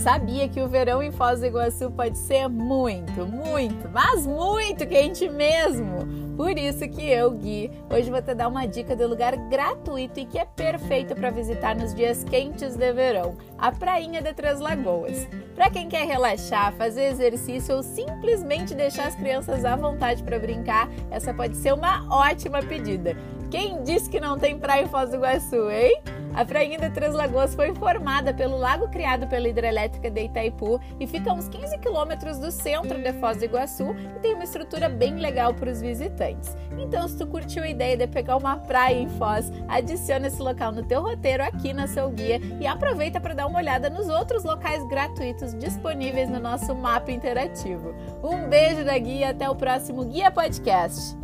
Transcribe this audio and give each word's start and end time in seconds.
Sabia 0.00 0.48
que 0.48 0.62
o 0.62 0.66
verão 0.66 1.02
em 1.02 1.12
Foz 1.12 1.40
do 1.40 1.46
Iguaçu 1.46 1.90
pode 1.90 2.16
ser 2.16 2.48
muito, 2.48 3.26
muito, 3.26 3.86
mas 3.92 4.26
muito 4.26 4.86
quente 4.86 5.28
mesmo. 5.28 6.34
Por 6.38 6.56
isso 6.56 6.88
que 6.88 7.06
eu, 7.06 7.30
Gui, 7.32 7.70
hoje 7.92 8.10
vou 8.10 8.22
te 8.22 8.34
dar 8.34 8.48
uma 8.48 8.66
dica 8.66 8.96
de 8.96 9.04
lugar 9.04 9.36
gratuito 9.50 10.18
e 10.18 10.24
que 10.24 10.38
é 10.38 10.46
perfeito 10.46 11.14
para 11.14 11.28
visitar 11.28 11.76
nos 11.76 11.92
dias 11.92 12.24
quentes 12.24 12.76
de 12.76 12.92
verão, 12.94 13.36
a 13.58 13.70
Prainha 13.70 14.22
de 14.22 14.32
Três 14.32 14.58
Lagoas. 14.58 15.28
Para 15.54 15.68
quem 15.68 15.86
quer 15.86 16.06
relaxar, 16.06 16.72
fazer 16.72 17.08
exercício 17.08 17.76
ou 17.76 17.82
simplesmente 17.82 18.74
deixar 18.74 19.08
as 19.08 19.14
crianças 19.14 19.66
à 19.66 19.76
vontade 19.76 20.22
para 20.22 20.38
brincar, 20.38 20.88
essa 21.10 21.34
pode 21.34 21.58
ser 21.58 21.74
uma 21.74 22.06
ótima 22.10 22.62
pedida. 22.62 23.14
Quem 23.50 23.82
disse 23.82 24.08
que 24.08 24.18
não 24.18 24.38
tem 24.38 24.58
praia 24.58 24.84
em 24.84 24.88
Foz 24.88 25.10
do 25.10 25.16
Iguaçu, 25.16 25.70
hein? 25.70 26.00
A 26.34 26.44
Prainha 26.44 26.90
Três 26.90 27.12
Lagoas 27.12 27.54
foi 27.54 27.74
formada 27.74 28.32
pelo 28.32 28.56
lago 28.56 28.88
criado 28.88 29.26
pela 29.26 29.48
hidrelétrica 29.48 30.10
de 30.10 30.24
Itaipu 30.24 30.80
e 30.98 31.06
fica 31.06 31.30
a 31.30 31.34
uns 31.34 31.48
15 31.48 31.78
quilômetros 31.78 32.38
do 32.38 32.50
centro 32.50 33.02
de 33.02 33.12
Foz 33.14 33.38
do 33.38 33.44
Iguaçu 33.44 33.94
e 34.16 34.20
tem 34.20 34.34
uma 34.34 34.44
estrutura 34.44 34.88
bem 34.88 35.16
legal 35.16 35.52
para 35.52 35.70
os 35.70 35.80
visitantes. 35.80 36.56
Então, 36.78 37.06
se 37.08 37.18
tu 37.18 37.26
curtiu 37.26 37.62
a 37.62 37.68
ideia 37.68 37.96
de 37.96 38.06
pegar 38.06 38.36
uma 38.36 38.56
praia 38.56 38.96
em 38.96 39.08
Foz, 39.08 39.52
adiciona 39.68 40.28
esse 40.28 40.40
local 40.40 40.72
no 40.72 40.84
teu 40.84 41.02
roteiro 41.02 41.42
aqui 41.42 41.72
na 41.72 41.86
seu 41.86 42.08
guia 42.10 42.40
e 42.60 42.66
aproveita 42.66 43.20
para 43.20 43.34
dar 43.34 43.46
uma 43.46 43.58
olhada 43.58 43.90
nos 43.90 44.08
outros 44.08 44.44
locais 44.44 44.86
gratuitos 44.88 45.54
disponíveis 45.54 46.30
no 46.30 46.38
nosso 46.38 46.74
mapa 46.74 47.10
interativo. 47.10 47.94
Um 48.22 48.48
beijo 48.48 48.84
da 48.84 48.96
guia, 48.96 49.30
até 49.30 49.50
o 49.50 49.54
próximo 49.54 50.04
Guia 50.04 50.30
Podcast. 50.30 51.19